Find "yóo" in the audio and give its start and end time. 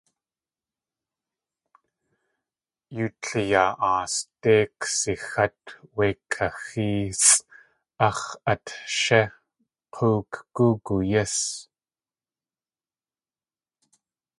2.95-3.09